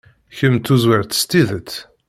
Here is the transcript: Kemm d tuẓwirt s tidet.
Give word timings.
Kemm 0.37 0.55
d 0.57 0.63
tuẓwirt 0.65 1.11
s 1.19 1.23
tidet. 1.29 1.71